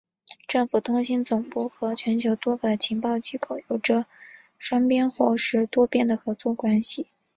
[0.47, 4.07] 政府通信总部和全球多个情报机构有着
[4.57, 7.11] 双边或是多边的合作关系。